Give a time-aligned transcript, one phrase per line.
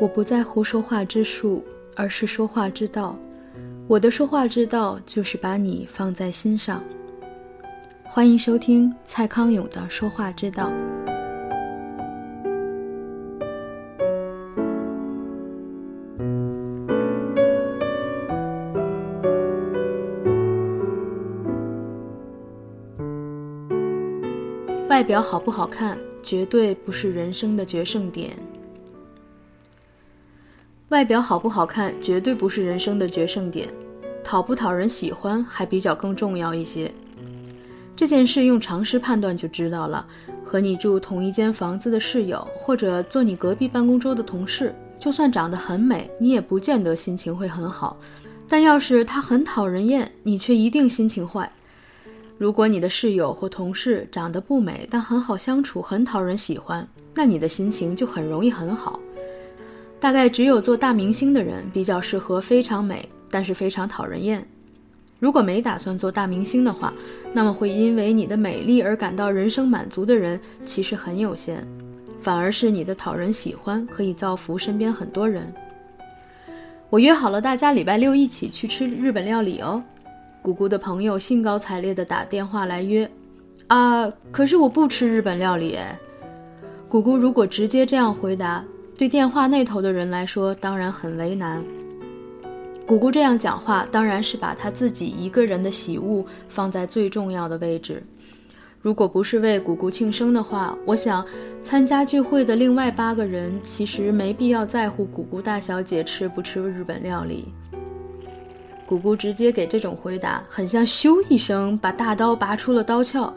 [0.00, 1.62] 我不在乎说话之术，
[1.94, 3.14] 而是说话之道。
[3.86, 6.82] 我的说话之道就是把你放在心上。
[8.02, 10.72] 欢迎收听蔡康永的说话之道。
[24.88, 28.30] 外表好不好看，绝对不是人生的决胜点。
[30.90, 33.68] 外表好不好看，绝对不是人生的决胜点，
[34.24, 36.90] 讨不讨人喜欢还比较更重要一些。
[37.94, 40.04] 这件事用常识判断就知道了。
[40.44, 47.96] 和你住同一间房子的室友，或者坐你隔壁办公桌的同事，就算长得很美，你也不见得心情会很好。
[48.48, 51.48] 但要是他很讨人厌，你却一定心情坏。
[52.36, 58.98] 如果你的室友或同事长得不美，但很好相处，很讨人喜欢，那你的心情就很容易很好。
[60.00, 64.44] 大概只有做大明星的人比较适合非常美，但是非常讨人厌。
[65.18, 66.92] 如果没打算做大明星的话，
[67.34, 71.62] 那么会因为你的美丽而感到人生满足的人其实很有限，
[72.22, 75.52] 反而是你的讨人喜欢可以造福身边很多人。
[76.88, 79.82] 我约好了大家礼拜六一起去吃日本料理哦。
[80.40, 83.08] 姑姑的朋友兴高采烈地打电话来约，
[83.66, 85.98] 啊，可是我不吃日本料理哎。
[86.88, 88.64] 姑姑如果直接这样回答，
[89.00, 91.64] 对电话那头的人来说当然很为难。
[92.86, 98.02] 姑姑这样讲话，当然是把她自己一个人的喜恶放在最重要的位置。
[98.82, 101.24] 如果不是为姑姑庆生的话，我想
[101.62, 107.48] 参加聚会的另外八个人其实没必要在乎姑姑大小姐吃不吃日本料理。
[108.84, 113.32] 姑姑直接给这种回答，很像咻一声把大刀拔出了刀鞘。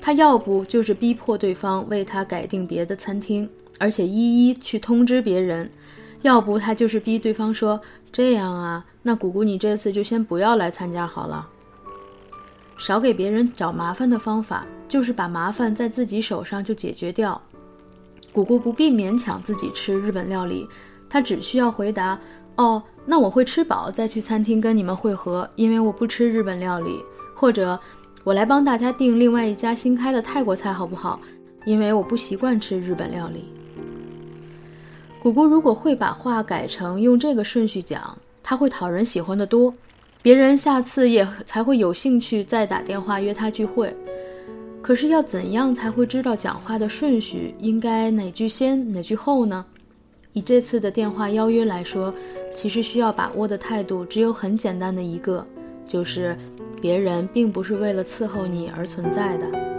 [0.00, 3.46] 她要不就是逼迫对方为她改订别的餐厅，
[3.82, 5.66] 而且一一去通知别人；
[6.22, 7.80] 要不他就是逼对方说
[8.12, 11.48] ：“这样啊，那姑姑你这次就先不要来参加好了。”
[12.78, 17.42] 少给别人找麻烦的方法，就是把麻烦在自己手上就解决掉。
[18.32, 20.64] 姑姑不必勉强自己吃日本料理，
[21.10, 22.16] 她只需要回答。
[22.54, 27.02] 哦，那我会吃饱再去餐厅跟你们会合，因为我不吃日本料理。
[27.34, 27.76] 或者，
[28.22, 31.18] 我来帮大家订另外一家新开的泰国菜，好不好？
[31.64, 33.44] 因为我不习惯吃日本料理。
[35.22, 39.72] 姑姑如果会把话改成用这个顺序讲，他会讨人喜欢的多，
[40.20, 43.94] 别人下次也才会有兴趣再打电话约他聚会。
[44.82, 49.64] 可是要怎样才会知道讲话的顺序应该哪句先哪句后呢？
[50.32, 52.12] 以这次的电话邀约来说。
[52.54, 55.42] 其实需要把握的态度只有很简单的一个，
[55.86, 56.36] 就是
[56.82, 59.71] 别人并不是为了伺候你而存在的。